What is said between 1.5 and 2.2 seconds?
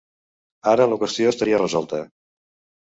resolta.